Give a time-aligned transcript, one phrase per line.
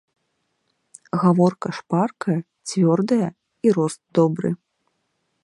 [1.23, 2.39] Гаворка шпаркая,
[2.71, 3.29] цвёрдая
[3.69, 4.49] і рост добры.